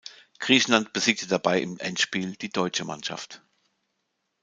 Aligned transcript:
Griechenland 0.39 0.93
besiegte 0.93 1.27
dabei 1.27 1.61
im 1.61 1.77
Endspiel 1.77 2.35
die 2.35 2.49
deutsche 2.49 2.85
Mannschaft. 2.85 3.43